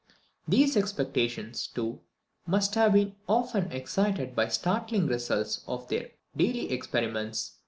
[0.47, 1.99] These expectations, too,
[2.47, 7.59] must have been often excited by the startling results of their daily experiments.